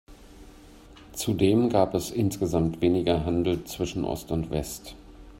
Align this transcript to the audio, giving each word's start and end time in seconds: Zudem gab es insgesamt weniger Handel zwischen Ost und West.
Zudem 1.13 1.69
gab 1.69 1.93
es 1.93 2.09
insgesamt 2.09 2.81
weniger 2.81 3.23
Handel 3.23 3.65
zwischen 3.65 4.03
Ost 4.03 4.31
und 4.31 4.49
West. 4.49 4.95